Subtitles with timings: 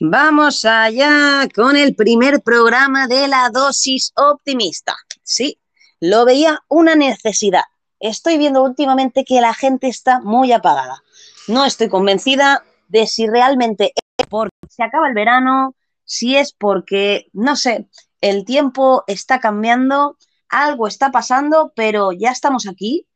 [0.00, 4.94] Vamos allá con el primer programa de la dosis optimista.
[5.22, 5.58] Sí,
[6.00, 7.62] lo veía una necesidad.
[7.98, 11.02] Estoy viendo últimamente que la gente está muy apagada.
[11.48, 15.74] No estoy convencida de si realmente es porque se acaba el verano,
[16.04, 17.88] si es porque, no sé,
[18.20, 20.18] el tiempo está cambiando,
[20.50, 23.06] algo está pasando, pero ya estamos aquí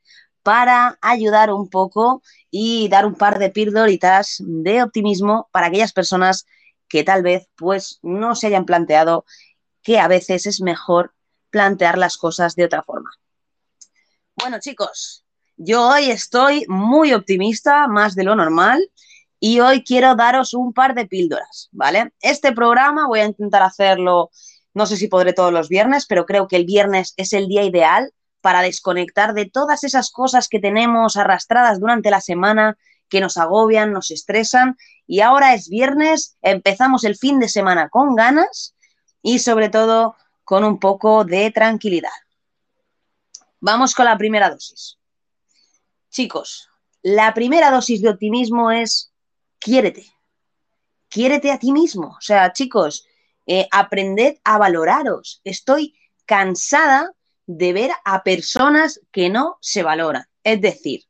[0.43, 6.45] para ayudar un poco y dar un par de píldoritas de optimismo para aquellas personas
[6.45, 6.60] que
[7.05, 9.25] tal vez pues no se hayan planteado
[9.83, 11.15] que a veces es mejor
[11.51, 13.11] plantear las cosas de otra forma.
[14.37, 15.25] Bueno, chicos,
[15.57, 18.91] yo hoy estoy muy optimista, más de lo normal,
[19.39, 22.13] y hoy quiero daros un par de píldoras, ¿vale?
[22.21, 24.31] Este programa voy a intentar hacerlo,
[24.75, 27.65] no sé si podré todos los viernes, pero creo que el viernes es el día
[27.65, 32.79] ideal para desconectar de todas esas cosas que tenemos arrastradas durante la semana,
[33.11, 34.77] que nos agobian, nos estresan.
[35.07, 38.75] Y ahora es viernes, empezamos el fin de semana con ganas
[39.21, 42.09] y sobre todo con un poco de tranquilidad.
[43.61, 44.99] Vamos con la primera dosis.
[46.11, 46.69] Chicos,
[47.03, 49.13] la primera dosis de optimismo es
[49.59, 50.07] quiérete.
[51.09, 52.17] Quiérete a ti mismo.
[52.17, 53.07] O sea, chicos,
[53.47, 55.41] eh, aprended a valoraros.
[55.45, 55.95] Estoy
[56.25, 57.13] cansada
[57.47, 60.25] de ver a personas que no se valoran.
[60.45, 61.05] Es decir,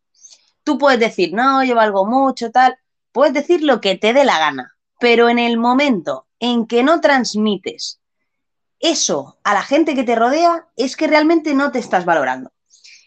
[0.71, 2.79] tú puedes decir, no, yo valgo mucho, tal,
[3.11, 7.01] puedes decir lo que te dé la gana, pero en el momento en que no
[7.01, 7.99] transmites
[8.79, 12.53] eso a la gente que te rodea, es que realmente no te estás valorando.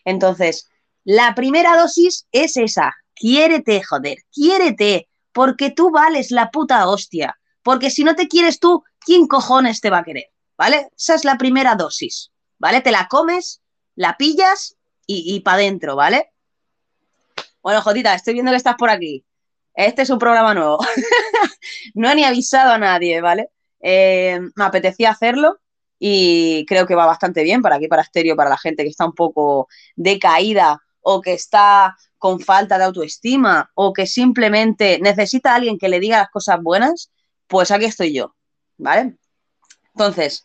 [0.03, 0.67] Entonces,
[1.05, 7.89] la primera dosis es esa, quiérete, joder, quiérete, porque tú vales la puta hostia, porque
[7.89, 10.25] si no te quieres tú, ¿quién cojones te va a querer?
[10.57, 10.89] ¿Vale?
[10.97, 12.29] Esa es la primera dosis.
[12.59, 12.81] ¿vale?
[12.81, 13.61] Te la comes,
[13.95, 14.75] la pillas
[15.07, 16.32] y, para adentro, ¿vale?
[17.63, 19.25] Bueno, Jotita, estoy viendo que estás por aquí.
[19.73, 20.79] Este es un programa nuevo.
[21.93, 23.51] no he ni avisado a nadie, ¿vale?
[23.79, 25.61] Eh, me apetecía hacerlo
[25.97, 29.05] y creo que va bastante bien para aquí, para estéreo, para la gente que está
[29.05, 35.55] un poco decaída o que está con falta de autoestima o que simplemente necesita a
[35.55, 37.11] alguien que le diga las cosas buenas,
[37.47, 38.35] pues aquí estoy yo,
[38.77, 39.15] ¿vale?
[39.93, 40.43] Entonces,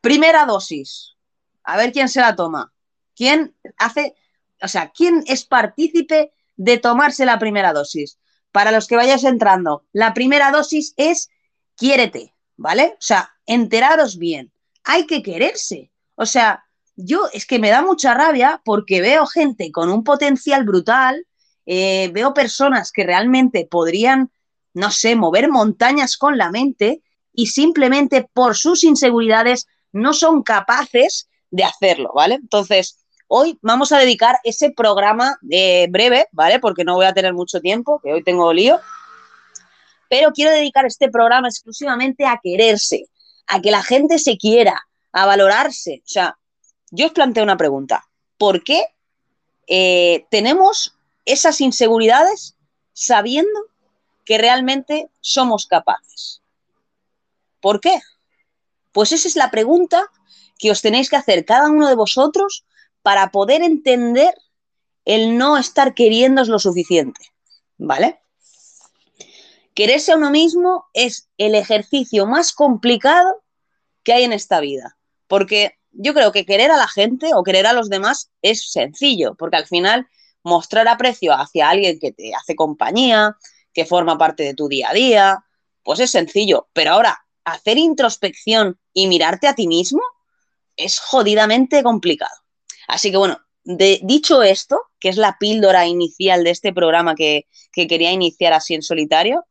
[0.00, 1.16] primera dosis,
[1.64, 2.72] a ver quién se la toma.
[3.16, 4.14] ¿Quién hace,
[4.62, 8.18] o sea, quién es partícipe de tomarse la primera dosis?
[8.52, 11.30] Para los que vayáis entrando, la primera dosis es
[11.74, 12.96] quiérete, ¿vale?
[12.98, 14.52] O sea, enteraros bien.
[14.84, 15.90] Hay que quererse.
[16.16, 16.64] O sea,
[16.96, 21.26] yo es que me da mucha rabia porque veo gente con un potencial brutal,
[21.64, 24.30] eh, veo personas que realmente podrían,
[24.74, 31.30] no sé, mover montañas con la mente y simplemente por sus inseguridades no son capaces
[31.50, 32.34] de hacerlo, ¿vale?
[32.34, 32.98] Entonces,
[33.32, 36.58] hoy vamos a dedicar ese programa de breve, ¿vale?
[36.58, 38.80] Porque no voy a tener mucho tiempo, que hoy tengo lío.
[40.08, 43.06] Pero quiero dedicar este programa exclusivamente a quererse,
[43.46, 46.02] a que la gente se quiera, a valorarse.
[46.04, 46.38] O sea,
[46.90, 48.04] yo os planteo una pregunta.
[48.36, 48.84] ¿Por qué
[49.68, 52.56] eh, tenemos esas inseguridades
[52.92, 53.60] sabiendo
[54.24, 56.42] que realmente somos capaces?
[57.60, 58.00] ¿Por qué?
[58.90, 60.10] Pues esa es la pregunta
[60.58, 62.64] que os tenéis que hacer cada uno de vosotros
[63.02, 64.34] para poder entender
[65.04, 67.20] el no estar queriéndos lo suficiente,
[67.78, 68.20] ¿vale?
[69.74, 73.42] Quererse a uno mismo es el ejercicio más complicado
[74.02, 74.96] que hay en esta vida,
[75.26, 79.34] porque yo creo que querer a la gente o querer a los demás es sencillo,
[79.36, 80.08] porque al final
[80.42, 83.36] mostrar aprecio hacia alguien que te hace compañía,
[83.72, 85.44] que forma parte de tu día a día,
[85.82, 90.02] pues es sencillo, pero ahora hacer introspección y mirarte a ti mismo,
[90.76, 92.39] es jodidamente complicado.
[92.90, 98.10] Así que bueno, dicho esto, que es la píldora inicial de este programa que, quería
[98.10, 99.44] iniciar así en solitario,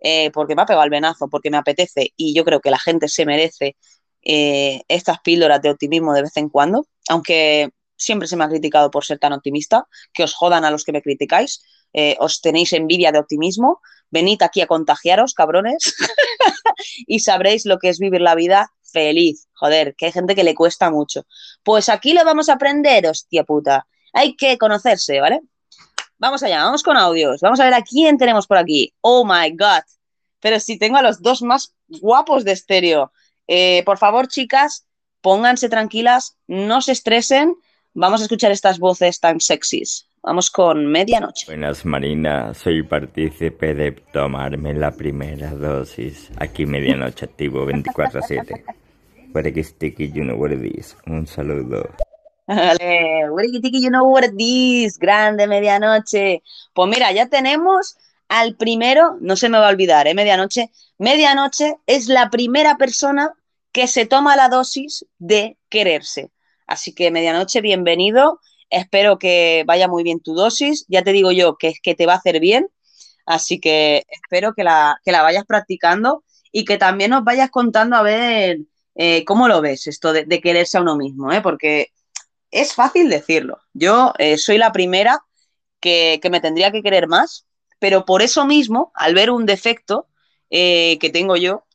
[0.00, 2.78] eh, porque me ha pegado el venazo, porque me apetece y yo creo que la
[2.78, 3.76] gente se merece
[4.22, 8.90] eh, estas píldoras de optimismo de vez en cuando, aunque siempre se me ha criticado
[8.90, 11.62] por ser tan optimista, que os jodan a los que me criticáis,
[11.94, 13.80] eh, os tenéis envidia de optimismo,
[14.10, 15.94] venid aquí a contagiaros, cabrones,
[17.06, 19.48] y sabréis lo que es vivir la vida feliz.
[19.52, 21.26] Joder, que hay gente que le cuesta mucho.
[21.62, 23.86] Pues aquí lo vamos a aprender, hostia puta.
[24.14, 25.40] Hay que conocerse, ¿vale?
[26.16, 27.40] Vamos allá, vamos con audios.
[27.42, 28.94] Vamos a ver a quién tenemos por aquí.
[29.02, 29.82] Oh my god.
[30.40, 33.12] Pero si tengo a los dos más guapos de estéreo.
[33.46, 34.86] Eh, por favor, chicas,
[35.20, 37.56] pónganse tranquilas, no se estresen.
[37.92, 40.08] Vamos a escuchar estas voces tan sexys.
[40.22, 41.46] Vamos con medianoche.
[41.46, 46.30] Buenas Marina, soy partícipe de tomarme la primera dosis.
[46.38, 48.83] Aquí medianoche activo 24-7.
[49.62, 50.96] Sticky, you know what it is.
[51.06, 51.88] Un saludo.
[52.46, 54.98] You know what it.
[54.98, 56.42] Grande medianoche.
[56.72, 57.96] Pues mira, ya tenemos
[58.28, 60.14] al primero, no se me va a olvidar, ¿eh?
[60.14, 63.32] medianoche, medianoche es la primera persona
[63.72, 66.30] que se toma la dosis de quererse.
[66.66, 68.40] Así que medianoche, bienvenido.
[68.70, 70.86] Espero que vaya muy bien tu dosis.
[70.88, 72.68] Ya te digo yo que es que te va a hacer bien.
[73.26, 77.96] Así que espero que la, que la vayas practicando y que también nos vayas contando
[77.96, 78.58] a ver
[78.94, 81.40] eh, cómo lo ves esto de, quererse a uno mismo, ¿eh?
[81.40, 81.92] porque
[82.50, 83.58] es fácil decirlo.
[83.72, 85.24] Yo eh, soy la primera
[85.80, 87.46] que, que, me tendría que querer más,
[87.78, 90.08] pero por eso mismo, al ver un defecto
[90.50, 91.66] eh, que tengo yo,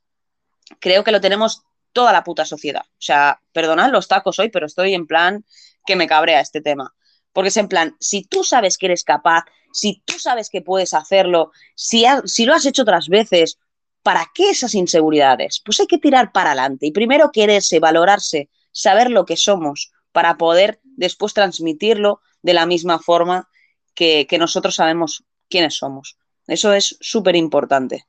[0.80, 1.64] creo que lo tenemos
[1.94, 2.84] toda la puta sociedad.
[2.86, 5.44] O sea, perdonad los tacos hoy, pero estoy en plan
[5.86, 6.96] que me cabrea este tema.
[7.34, 9.44] Porque es en plan, si tú sabes que eres capaz,
[9.74, 13.60] si tú sabes que puedes hacerlo, si, si lo has hecho otras veces,
[14.04, 15.62] ¿para qué esas inseguridades?
[15.64, 20.38] Pues hay que tirar para adelante y primero quererse, valorarse, saber lo que somos para
[20.38, 23.50] poder después transmitirlo de la misma forma
[23.94, 26.18] que, nosotros sabemos quiénes somos.
[26.48, 28.06] Eso es súper importante,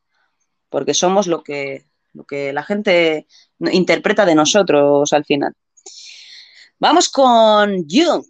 [0.68, 3.26] porque somos lo que, lo que la gente
[3.58, 5.52] interpreta de nosotros al final.
[6.78, 8.24] Vamos con Jung.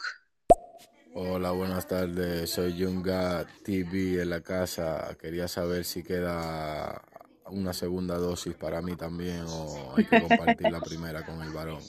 [1.14, 2.50] Hola, buenas tardes.
[2.50, 5.16] Soy Junga TV en la casa.
[5.20, 7.02] Quería saber si queda
[7.50, 11.82] una segunda dosis para mí también o hay que compartir la primera con el varón.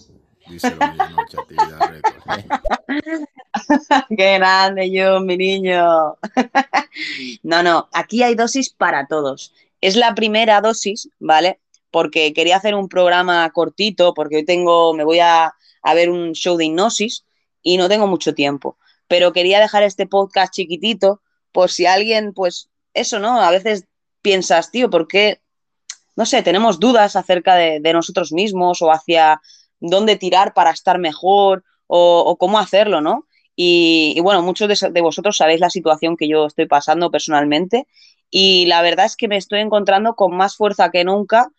[0.47, 1.37] Noche.
[4.17, 6.17] Qué grande, Jung, mi niño.
[7.43, 9.53] no, no, aquí hay dosis para todos.
[9.81, 11.59] Es la primera dosis, ¿vale?
[11.91, 15.53] porque quería hacer un programa cortito, porque hoy tengo, me voy a,
[15.93, 17.25] ver un show de hipnosis
[17.61, 18.77] y no tengo mucho tiempo.
[19.07, 21.21] Pero quería dejar este podcast chiquitito
[21.51, 23.41] por si alguien, pues eso, ¿no?
[23.41, 23.85] A veces
[24.21, 25.41] piensas, tío, ¿por qué?
[26.15, 29.41] No sé, tenemos dudas acerca de, nosotros mismos o hacia
[29.79, 33.27] dónde tirar para estar mejor o, cómo hacerlo, ¿no?
[33.55, 37.87] Y, bueno, muchos de, vosotros sabéis la situación que yo estoy pasando personalmente
[38.29, 41.49] y la verdad es que me estoy encontrando con más fuerza que nunca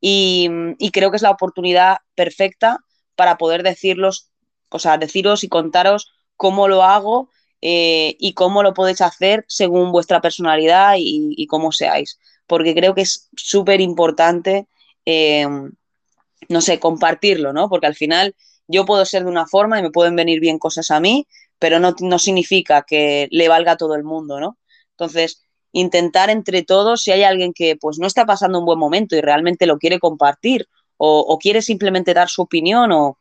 [0.00, 0.48] y,
[0.92, 2.80] creo que es la oportunidad perfecta
[3.14, 4.30] para poder decirlos,
[4.70, 7.30] o sea, deciros y contaros cómo lo hago
[7.62, 12.18] eh, y cómo lo podéis hacer según vuestra personalidad y, cómo seáis.
[12.46, 14.68] Porque creo que es súper importante,
[15.04, 15.46] eh,
[16.48, 17.68] no sé, compartirlo, ¿no?
[17.68, 18.34] Porque al final
[18.68, 21.26] yo puedo ser de una forma y me pueden venir bien cosas a mí,
[21.58, 24.58] pero no, no significa que le valga a todo el mundo, ¿no?
[24.90, 29.14] Entonces, intentar entre todos, si hay alguien que pues no está pasando un buen momento
[29.14, 33.18] y realmente lo quiere compartir o, quiere simplemente dar su opinión o,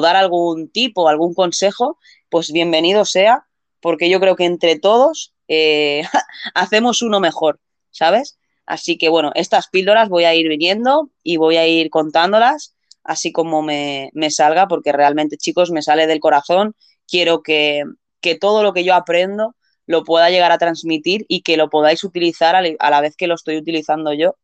[0.00, 1.98] dar algún tipo, algún consejo,
[2.28, 3.46] pues bienvenido sea,
[3.80, 6.04] porque yo creo que entre todos eh,
[6.54, 7.60] hacemos uno mejor,
[7.90, 8.38] ¿sabes?
[8.68, 12.74] Así que bueno, estas píldoras voy a ir viniendo y voy a ir contándolas
[13.08, 16.74] así como me, salga, porque realmente chicos me sale del corazón,
[17.08, 17.82] quiero que,
[18.20, 19.56] que todo lo que yo aprendo
[19.86, 23.34] lo pueda llegar a transmitir y que lo podáis utilizar a la vez que lo
[23.34, 24.36] estoy utilizando yo.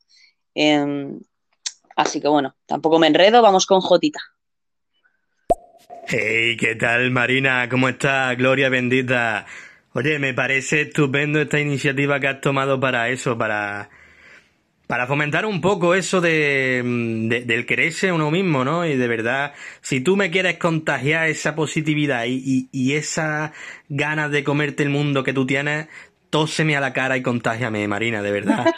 [0.54, 1.20] Em,
[1.94, 4.20] así que bueno, tampoco me enredo, vamos con Jotita.
[6.06, 7.68] Hey, ¿qué tal Marina?
[7.68, 8.34] ¿Cómo estás?
[8.38, 9.44] Gloria bendita.
[9.92, 13.90] Oye, me parece estupendo esta iniciativa que has tomado para eso, para
[14.86, 16.82] para fomentar un poco eso de,
[17.46, 18.84] del quererse uno mismo, ¿no?
[18.84, 23.52] Y de verdad, si tú me quieres contagiar esa positividad y, y, esa
[23.88, 25.88] ganas de comerte el mundo que tú tienes,
[26.28, 28.66] tóseme a la cara y contágiame, Marina, de verdad.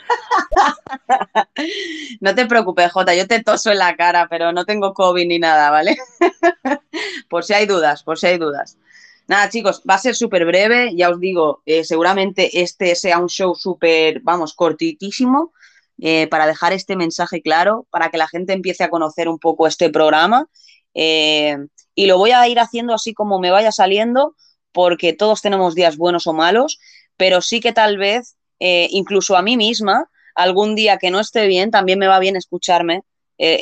[2.21, 5.39] no te preocupes, Jota, yo te toso en la cara, pero no tengo COVID ni
[5.39, 5.97] nada, ¿vale?
[7.29, 8.79] por si hay dudas, por si hay dudas.
[9.27, 13.29] Nada, chicos, va a ser súper breve, ya os digo, eh, seguramente este sea un
[13.29, 15.53] show súper, vamos, cortitísimo,
[15.99, 19.67] eh, para dejar este mensaje claro, para que la gente empiece a conocer un poco
[19.67, 20.47] este programa.
[20.95, 21.57] Eh,
[21.95, 24.35] y lo voy a ir haciendo así como me vaya saliendo,
[24.73, 26.79] porque todos tenemos días buenos o malos,
[27.17, 31.47] pero sí que tal vez, eh, incluso a mí misma, algún día que no esté
[31.47, 33.03] bien, también me va bien escucharme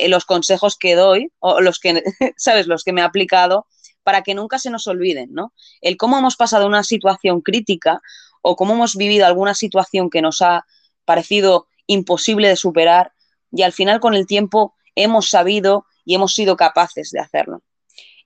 [0.07, 2.01] los consejos que doy, o los que,
[2.37, 3.67] ¿sabes?, los que me he aplicado,
[4.03, 5.51] para que nunca se nos olviden, ¿no?
[5.81, 8.01] El cómo hemos pasado una situación crítica
[8.41, 10.65] o cómo hemos vivido alguna situación que nos ha
[11.05, 13.11] parecido imposible de superar
[13.51, 17.63] y al final con el tiempo hemos sabido y hemos sido capaces de hacerlo.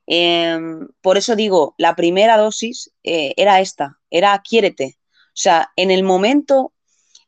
[0.08, 4.98] Em, por eso digo, la primera dosis eh, era esta, era quiérete.
[5.28, 6.74] O sea, en el momento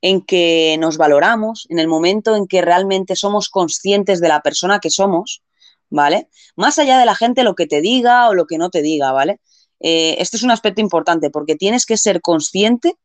[0.01, 4.79] en que nos valoramos, en el momento en que realmente somos conscientes de la persona
[4.79, 5.43] que somos,
[5.91, 6.27] ¿vale?
[6.55, 9.11] Más allá de la gente lo que te diga o lo que no te diga,
[9.11, 9.39] ¿vale?
[9.79, 12.95] Eh, este es un aspecto importante porque tienes que ser consciente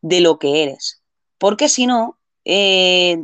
[0.00, 1.02] de lo que eres.
[1.38, 3.18] Porque si no, eh,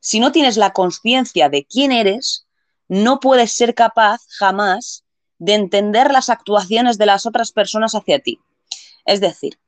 [0.00, 2.46] si no tienes la conciencia de quién eres,
[2.88, 5.04] no puedes ser capaz jamás
[5.38, 8.40] de entender las actuaciones de las otras personas hacia ti.
[9.04, 9.58] Es decir,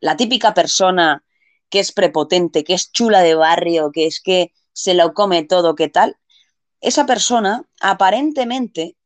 [0.00, 1.24] la típica persona
[1.70, 5.74] que es prepotente, que es chula de barrio, que es que se lo come todo,
[5.74, 6.16] ¿qué tal?
[6.80, 8.96] Esa persona aparentemente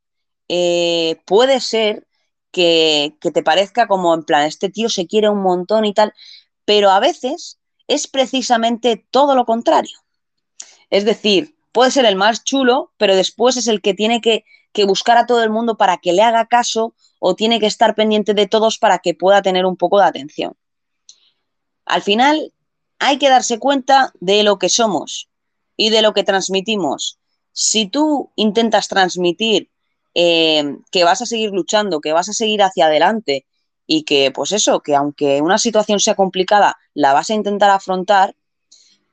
[0.49, 2.07] eh, puede ser
[2.51, 6.13] que, que te parezca como en plan, este tío se quiere un montón y tal,
[6.65, 7.60] pero a veces
[7.91, 9.99] es precisamente todo lo contrario.
[10.91, 14.85] Es decir, puede ser el más chulo, pero después es el que tiene que, que,
[14.85, 18.33] buscar a todo el mundo para que le haga caso o tiene que estar pendiente
[18.33, 20.57] de todos para que pueda tener un poco de atención.
[21.85, 22.53] Al final,
[23.01, 25.29] hay que darse cuenta de lo que somos
[25.77, 27.19] y de lo que transmitimos.
[27.53, 29.69] Si tú intentas transmitir
[30.15, 33.47] eh, que vas a seguir luchando, que vas a seguir hacia adelante
[33.93, 38.37] y que, pues eso, que aunque una situación sea complicada, la vas a intentar afrontar,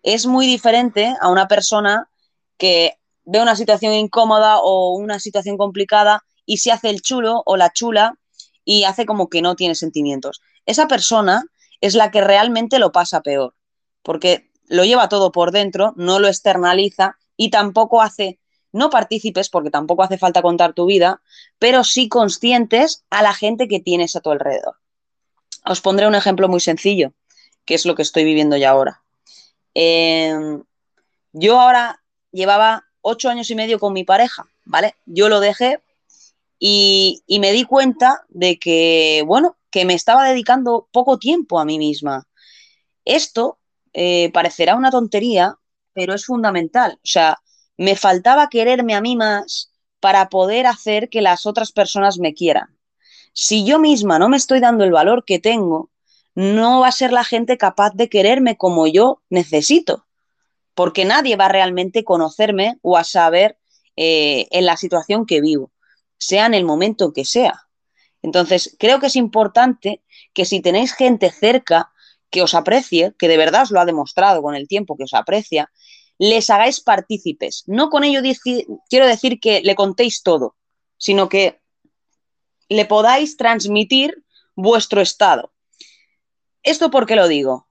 [0.03, 2.11] es muy diferente a una persona
[2.59, 7.57] que ve una situación incómoda o una situación complicada y se hace el chulo o
[7.57, 8.19] la chula
[8.65, 10.41] y hace como que no tiene sentimientos.
[10.67, 11.45] Esa persona
[11.81, 13.55] es la que realmente lo pasa peor,
[14.03, 18.37] porque lo lleva todo por dentro, no lo externaliza y tampoco hace
[18.77, 21.21] no partícipes, porque tampoco hace falta contar tu vida,
[21.59, 24.75] pero sí conscientes a la gente que tienes a tu alrededor.
[25.65, 27.13] Os pondré un ejemplo muy sencillo,
[27.65, 29.03] que es lo que estoy viviendo ya ahora.
[29.73, 30.33] Eh,
[31.33, 34.95] yo ahora llevaba ocho años y medio con mi pareja, ¿vale?
[35.05, 35.81] Yo lo dejé
[36.59, 41.65] y, y me di cuenta de que, bueno, que me estaba dedicando poco tiempo a
[41.65, 42.27] mí misma.
[43.05, 43.59] Esto
[43.93, 45.57] eh, parecerá una tontería,
[45.93, 46.93] pero es fundamental.
[46.95, 47.39] O sea,
[47.77, 52.77] me faltaba quererme a mí más para poder hacer que las otras personas me quieran.
[53.33, 55.91] Si yo misma no me estoy dando el valor que tengo,
[56.35, 60.05] no va a ser la gente capaz de quererme como yo necesito,
[60.75, 63.57] porque nadie va a realmente conocerme o a saber
[63.95, 65.71] eh, en la situación que vivo,
[66.17, 67.67] sea en el momento que sea.
[68.21, 70.03] Entonces, creo que es importante
[70.33, 71.91] que si tenéis gente cerca
[72.29, 75.13] que os aprecie, que de verdad os lo ha demostrado con el tiempo que os
[75.13, 75.71] aprecia,
[76.17, 77.63] les hagáis partícipes.
[77.67, 78.21] No con ello
[78.89, 80.55] quiero decir que le contéis todo,
[80.97, 81.59] sino que
[82.69, 84.23] le podáis transmitir
[84.55, 85.53] vuestro estado.
[86.63, 87.67] ¿Esto por qué lo digo?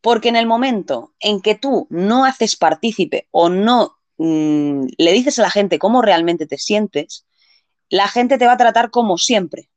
[0.00, 5.38] Porque en el momento en que tú no haces partícipe o no mmm, le dices
[5.38, 7.26] a la gente cómo realmente te sientes,
[7.88, 9.70] la gente te va a tratar como siempre.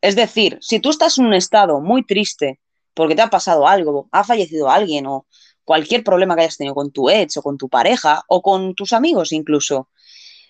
[0.00, 2.60] Es decir, si tú estás en un estado muy triste
[2.94, 5.26] porque te ha pasado algo, ha fallecido alguien o
[5.64, 8.92] cualquier problema que hayas tenido con tu ex o con tu pareja o con tus
[8.92, 9.88] amigos incluso.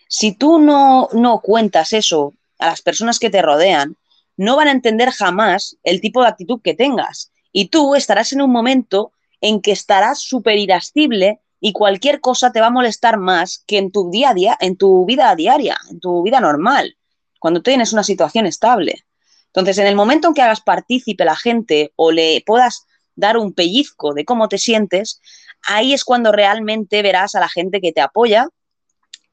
[0.09, 3.97] Si tú no, no cuentas eso a las personas que te rodean,
[4.37, 7.31] no van a entender jamás el tipo de actitud que tengas.
[7.53, 12.61] Y tú estarás en un momento en que estarás súper irascible y cualquier cosa te
[12.61, 16.01] va a molestar más que en tu día a día, en tu vida diaria, en
[16.01, 16.97] tu vida normal,
[17.39, 19.05] cuando tienes una situación estable.
[19.47, 23.53] Entonces, en el momento en que hagas partícipe la gente o le puedas dar un
[23.53, 25.21] pellizco de cómo te sientes,
[25.67, 28.49] ahí es cuando realmente verás a la gente que te apoya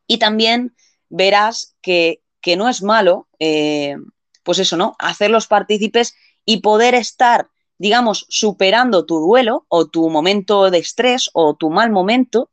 [0.08, 0.76] y también
[1.10, 3.96] verás que, que no es malo, eh,
[4.44, 4.96] pues eso, ¿no?
[5.00, 11.56] Hacerlos partícipes y poder estar, digamos, superando tu duelo o tu momento de estrés o
[11.56, 12.50] tu mal momento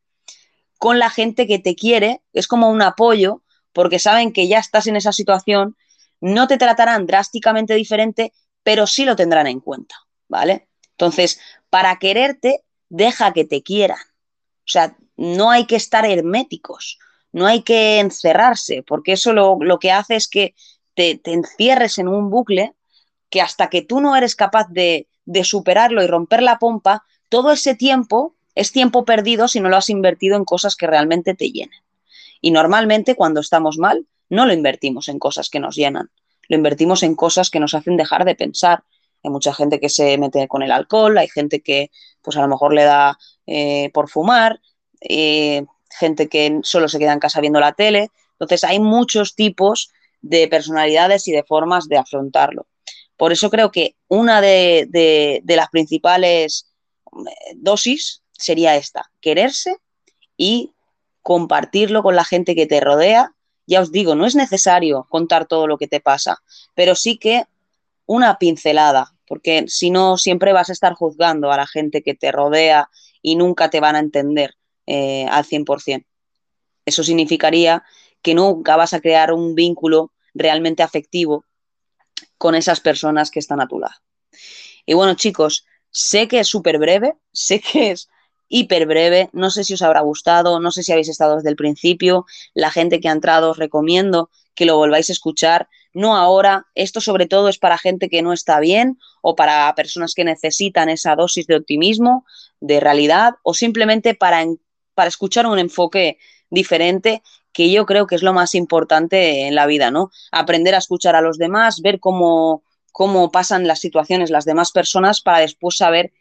[0.79, 3.43] con la gente que te quiere, es como un apoyo,
[3.73, 5.77] porque saben que ya estás en esa situación,
[6.21, 8.33] no te tratarán drásticamente diferente,
[8.63, 9.97] pero sí lo tendrán en cuenta,
[10.29, 10.68] ¿vale?
[10.99, 11.39] Entonces,
[11.71, 14.01] para quererte, deja que te quieran.
[14.01, 16.99] O sea, no hay que estar herméticos,
[17.31, 20.57] no hay que encerrarse, porque eso lo, lo que hace es que
[20.95, 22.75] te, te, encierres en un bucle
[23.31, 27.53] que hasta que tú no eres capaz de, de superarlo y romper la pompa, todo
[27.53, 31.53] ese tiempo es tiempo perdido si no lo has invertido en cosas que realmente te
[31.53, 31.81] llenen.
[32.41, 36.11] Y normalmente cuando estamos mal, no lo invertimos en cosas que nos llenan,
[36.49, 38.83] lo invertimos en cosas que nos hacen dejar de pensar,
[39.23, 41.91] hay mucha gente que se mete con el alcohol, hay gente que
[42.23, 44.61] pues a lo mejor le da eh, por fumar,
[45.01, 48.11] eh, gente que solo se queda en casa viendo la tele.
[48.33, 52.67] Entonces hay muchos tipos de personalidades y de formas de afrontarlo.
[53.17, 56.73] Por eso creo que una de, de, las principales
[57.07, 59.77] eh, dosis sería esta, quererse
[60.37, 60.73] y
[61.23, 63.35] compartirlo con la gente que te rodea.
[63.67, 66.39] Ya os digo, no es necesario contar todo lo que te pasa,
[66.75, 67.45] pero sí que
[68.09, 72.33] una pincelada, porque si no, siempre vas a estar juzgando a la gente que te
[72.33, 72.89] rodea
[73.21, 74.55] y nunca te van a entender
[74.87, 76.07] eh, al 100%.
[76.87, 77.85] Eso significaría
[78.23, 81.45] que nunca vas a crear un vínculo realmente afectivo
[82.39, 83.95] con esas personas que están a tu lado.
[84.87, 88.09] Y bueno, chicos, sé que es súper breve, sé que es
[88.49, 91.57] hiper breve, no sé si os habrá gustado, no sé si habéis estado desde el
[91.57, 96.67] principio, la gente que ha entrado os recomiendo que lo volváis a escuchar, no ahora.
[96.75, 100.89] Esto sobre todo es para gente que no está bien o para personas que necesitan
[100.89, 102.25] esa dosis de optimismo,
[102.61, 104.45] de realidad o simplemente para,
[104.95, 106.19] para escuchar un enfoque
[106.51, 110.11] diferente que yo creo que es lo más importante en la vida, ¿no?
[110.33, 112.63] Aprender a escuchar a los demás, ver cómo,
[112.93, 116.13] cómo pasan las situaciones las demás personas para después saber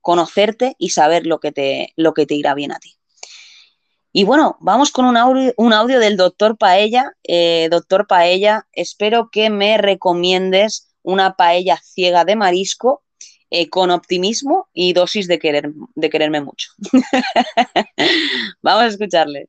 [0.00, 2.98] conocerte y saber lo que te, lo que te irá bien a ti.
[4.12, 7.12] Y bueno, vamos con un audio, un audio del doctor Paella.
[7.24, 13.02] Eh, doctor Paella, espero que me recomiendes una paella ciega de marisco
[13.50, 16.70] eh, con optimismo y dosis de, querer, de quererme mucho.
[18.62, 19.48] vamos a escucharle.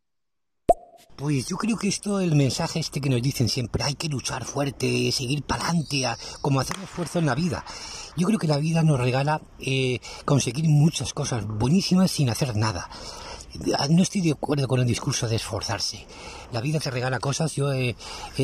[1.18, 4.46] Pues yo creo que esto, el mensaje este que nos dicen siempre, hay que luchar
[4.46, 6.06] fuerte, seguir para adelante,
[6.42, 7.66] como hacer esfuerzo en la vida.
[8.20, 12.90] Yo creo que la vida nos regala eh, conseguir muchas cosas buenísimas sin hacer nada.
[13.90, 16.06] No estoy de acuerdo con el discurso de esforzarse.
[16.52, 17.54] La vida te regala cosas.
[17.56, 17.96] Yo he,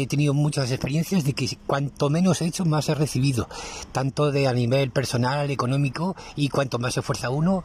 [0.07, 3.47] tenido muchas experiencias de que cuanto menos he hecho, más he recibido.
[3.91, 7.63] Tanto de a nivel personal, económico, y cuanto más se esfuerza uno,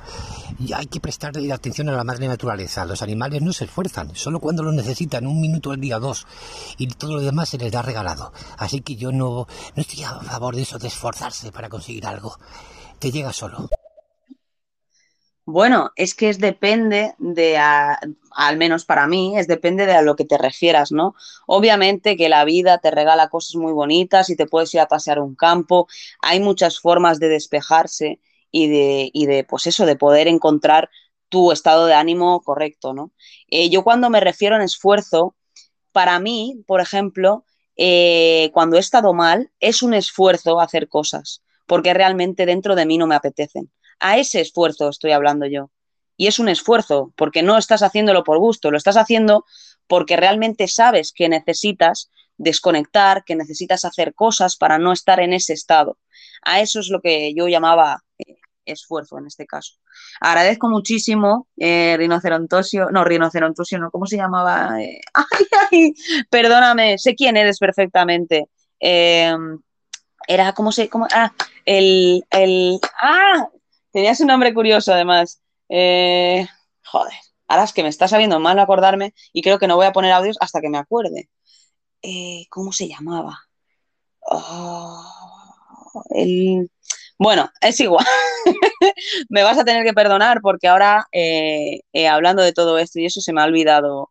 [0.75, 2.85] hay que prestar atención a la madre naturaleza.
[2.85, 6.27] Los animales no se esfuerzan, solo cuando lo necesitan, un minuto al día, dos.
[6.77, 8.33] Y todo lo demás se les da regalado.
[8.59, 12.39] Así que yo no, no estoy a favor de eso, de esforzarse para conseguir algo.
[12.99, 13.69] Te llega solo.
[15.53, 20.15] Bueno, es que es depende de, al menos para mí, es depende de a lo
[20.15, 21.15] que te refieras, ¿no?
[21.47, 25.19] Obviamente que la vida te regala cosas muy bonitas y te puedes ir a pasear
[25.19, 25.89] un campo,
[26.23, 28.21] hay muchas formas de despejarse
[28.53, 30.89] y de, y de pues eso, de poder encontrar
[31.29, 33.11] tu estado de ánimo correcto, ¿no?
[33.49, 35.35] Eh, yo cuando me refiero en esfuerzo,
[35.93, 37.45] para mí, por ejemplo,
[37.77, 42.99] eh, cuando he estado mal, es un esfuerzo hacer cosas, porque realmente dentro de mí
[42.99, 43.71] no me apetecen.
[44.01, 45.71] A ese esfuerzo estoy hablando yo.
[46.17, 49.47] Y es un esfuerzo, porque no estás haciéndolo por gusto, lo estás haciendo
[49.87, 55.53] porque realmente sabes que necesitas desconectar, que necesitas hacer cosas para no estar en ese
[55.53, 55.99] estado.
[56.43, 59.75] A eso es lo que yo llamaba eh, esfuerzo en este caso.
[60.21, 64.81] Agradezco muchísimo, eh, Rinocerontosio, no, Rinocerontosio, no, ¿cómo se llamaba?
[64.83, 65.95] Eh, ay, ay,
[66.31, 68.47] perdóname, sé quién eres perfectamente.
[68.79, 71.33] era, ¿cómo se, cómo, ah,
[71.65, 73.49] el, el, ah,
[73.93, 75.41] Tenías un nombre curioso, además.
[75.69, 76.47] Eh,
[76.85, 77.15] joder,
[77.49, 80.13] ahora es que me está sabiendo mal acordarme y creo que no voy a poner
[80.13, 81.29] audios hasta que me acuerde.
[82.03, 83.39] Eh, ¿Cómo se llamaba?
[84.21, 85.05] Oh,
[87.19, 88.07] bueno, es igual.
[89.29, 93.21] me vas a tener que perdonar porque ahora, eh, hablando de todo esto y eso,
[93.21, 94.11] se me ha olvidado.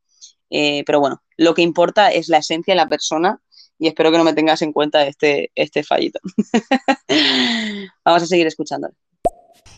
[0.50, 3.42] pero bueno, lo que importa es la esencia de la persona
[3.80, 6.20] y espero que no me tengas en cuenta este, este fallito.
[8.06, 8.94] Vamos a seguir escuchándolo.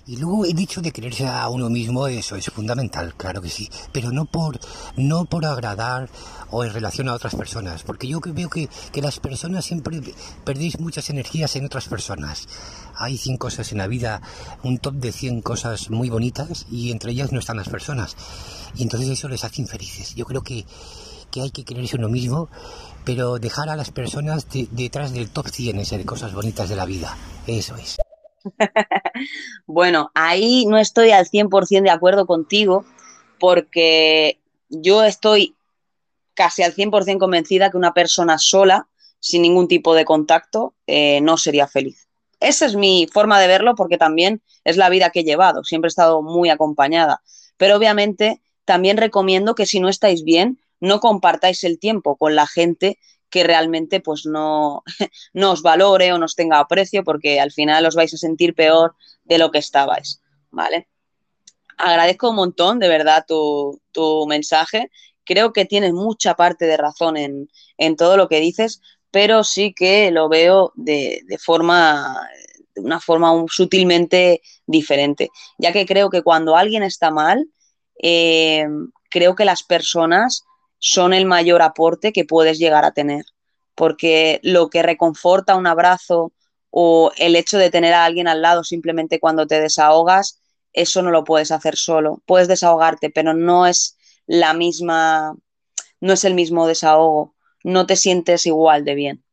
[0.08, 3.70] Y luego el hecho de quererse a uno mismo, eso es fundamental, claro que sí,
[3.92, 4.60] pero no por,
[4.98, 6.10] no por agradar
[6.50, 10.02] o en relación a otras personas, porque yo veo que, que las personas siempre
[10.44, 12.48] perdéis muchas energías en otras personas.
[12.96, 14.22] Hay 100 cosas en la vida,
[14.64, 18.16] un top de 100 cosas muy bonitas y entre ellas no están las personas.
[18.76, 20.16] Y entonces eso les hace infelices.
[20.16, 20.66] Yo creo que,
[21.30, 22.50] que hay que quererse uno mismo,
[23.06, 26.86] pero dejar a las personas detrás del top 100 ese de cosas bonitas de la
[26.86, 27.18] vida.
[27.48, 27.98] Eso es.
[29.66, 32.86] bueno, ahí no estoy al 100% de acuerdo contigo
[33.40, 35.56] porque yo estoy
[36.34, 38.88] casi al 100% convencida que una persona sola,
[39.20, 42.08] sin ningún tipo de contacto, eh, no sería feliz.
[42.40, 45.88] Esa es mi forma de verlo porque también es la vida que he llevado, siempre
[45.88, 47.22] he estado muy acompañada.
[47.58, 52.48] Pero obviamente también recomiendo que si no estáis bien, no compartáis el tiempo con la
[52.48, 52.98] gente
[53.32, 54.84] que realmente pues no,
[55.34, 58.94] no os valore o nos tenga aprecio porque al final os vais a sentir peor
[59.24, 60.88] de lo que estabais, ¿vale?
[61.78, 63.80] Agradezco un montón, de verdad, tu,
[64.28, 64.92] mensaje.
[65.24, 70.12] Creo que tienes mucha parte de razón en, todo lo que dices, pero sí que
[70.12, 72.28] lo veo de, forma,
[72.76, 77.48] de una forma sutilmente diferente, ya que creo que cuando alguien está mal,
[78.04, 78.68] eh,
[79.10, 80.44] creo que las personas
[80.82, 83.24] son el mayor aporte que puedes llegar a tener,
[83.76, 86.34] porque lo que reconforta un abrazo
[86.72, 90.42] o el hecho de tener a alguien al lado simplemente cuando te desahogas,
[90.74, 92.24] eso no lo puedes hacer solo.
[92.26, 95.36] Puedes desahogarte, pero no es la misma,
[96.00, 99.24] no es el mismo desahogo, no te sientes igual de bien.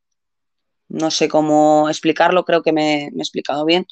[0.88, 3.87] No sé cómo explicarlo, creo que me, he explicado bien.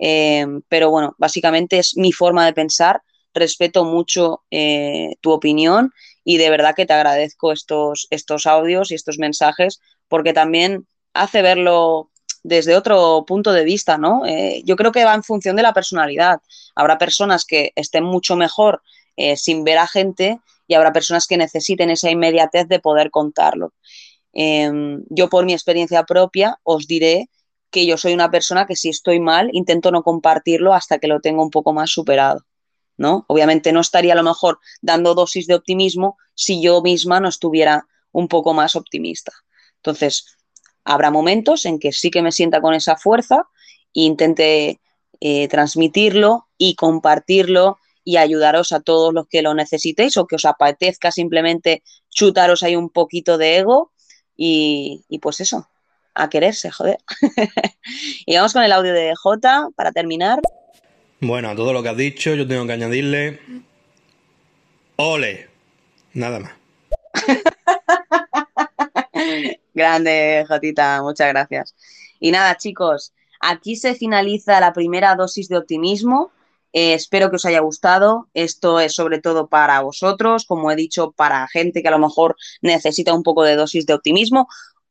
[0.00, 3.02] Eh, pero bueno, básicamente es mi forma de pensar.
[3.34, 5.92] Respeto mucho eh, tu opinión
[6.28, 11.40] y de verdad que te agradezco estos, estos audios y estos mensajes porque también hace
[11.40, 12.10] verlo
[12.42, 14.26] desde otro punto de vista, ¿no?
[14.26, 16.40] Eh, yo creo que va en función de la personalidad.
[16.74, 18.82] Habrá personas que estén mucho mejor
[19.16, 23.72] eh, sin ver a gente y habrá personas que necesiten esa inmediatez de poder contarlo.
[24.34, 27.30] em, yo por mi experiencia propia os diré
[27.70, 31.20] que yo soy una persona que si estoy mal, intento no compartirlo hasta que lo
[31.20, 32.40] tengo un poco más superado.
[32.98, 33.24] ¿No?
[33.28, 37.86] Obviamente no estaría a lo mejor dando dosis de optimismo si yo misma no estuviera
[38.12, 39.32] un poco más optimista.
[39.76, 40.36] Entonces,
[40.84, 43.48] habrá momentos en que sí que me sienta con esa fuerza
[43.94, 44.80] e intente
[45.20, 50.44] eh, transmitirlo y compartirlo y ayudaros a todos los que lo necesitéis o que os
[50.44, 53.92] apetezca simplemente chutaros ahí un poquito de ego
[54.34, 55.68] y, pues eso,
[56.14, 56.98] a quererse, joder.
[58.26, 60.40] y vamos con el audio de J para terminar.
[61.20, 63.40] Bueno, a todo lo que has dicho, yo tengo que añadirle.
[64.96, 65.48] ¡Ole!
[66.14, 66.52] Nada más.
[69.74, 71.74] Grande, Jotita, muchas gracias.
[72.20, 76.30] Y nada, chicos, aquí se finaliza la primera dosis de optimismo.
[76.72, 78.28] Eh, espero que os haya gustado.
[78.32, 82.36] Esto es sobre todo para vosotros, como he dicho, para gente que a lo mejor
[82.62, 84.46] necesita un poco de dosis de optimismo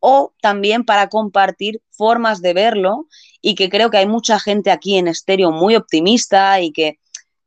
[0.09, 3.07] o también para compartir formas de verlo
[3.41, 6.97] y que creo que hay mucha gente aquí en estéreo muy optimista y que,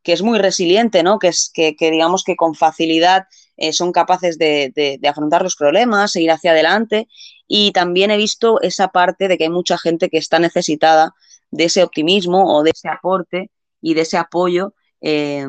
[0.05, 1.19] es muy resiliente, ¿no?
[1.19, 6.33] Que, es, que, digamos que con facilidad eh, son capaces de, afrontar los problemas, seguir
[6.33, 7.09] hacia adelante
[7.49, 11.15] y también he visto esa parte de que hay mucha gente que está necesitada
[11.51, 15.47] de ese optimismo o de ese aporte y de ese apoyo eh,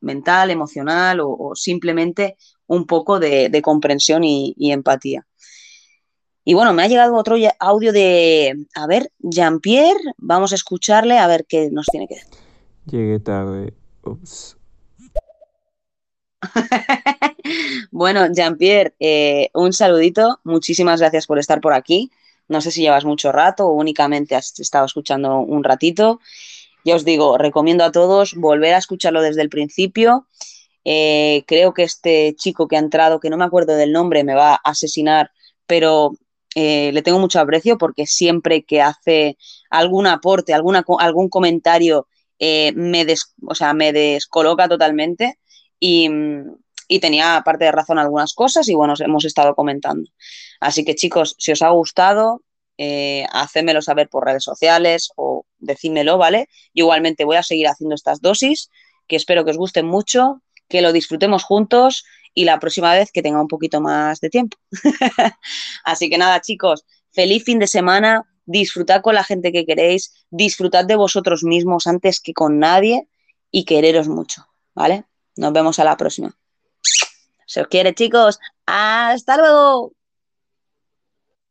[0.00, 2.36] mental, emocional o, simplemente
[2.66, 5.24] un poco de, comprensión y empatía.
[6.48, 11.26] Y bueno, me ha llegado otro audio de, a ver, Jean-Pierre, vamos a escucharle a
[11.26, 12.38] ver qué nos tiene que decir.
[12.86, 14.56] Llegué tarde, ups.
[17.90, 22.12] bueno, Jean-Pierre, eh, un saludito, muchísimas gracias por estar por aquí.
[22.46, 26.20] No sé si llevas mucho rato o únicamente has estado escuchando un ratito.
[26.84, 30.28] Ya os digo, recomiendo a todos volver a escucharlo desde el principio.
[30.84, 34.36] Eh, creo que este chico que ha entrado, que no me acuerdo del nombre, me
[34.36, 35.32] va a asesinar,
[35.66, 36.12] pero
[36.58, 39.36] eh, le tengo mucho aprecio porque siempre que hace
[39.68, 43.04] algún aporte, algún comentario, eh, me,
[43.46, 45.38] o sea, me descoloca totalmente
[45.78, 46.08] y,
[46.98, 50.10] tenía parte de razón algunas cosas y bueno, hemos estado comentando.
[50.58, 52.40] Así que chicos, si os ha gustado,
[52.78, 53.26] eh,
[53.82, 56.48] saber por redes sociales o decídmelo, ¿vale?
[56.72, 58.70] igualmente voy a seguir haciendo estas dosis,
[59.06, 62.04] que espero que os gusten mucho, que lo disfrutemos juntos
[62.36, 64.58] y la próxima vez que tenga un poquito más de tiempo.
[65.84, 70.84] Así que nada, chicos, feliz fin de semana, disfrutad con la gente que queréis, disfrutad
[70.84, 73.08] de vosotros mismos antes que con nadie
[73.50, 75.06] y quereros mucho, ¿vale?
[75.34, 76.36] Nos vemos a la próxima.
[77.46, 78.38] Se os quiere, chicos.
[78.66, 79.92] Hasta luego.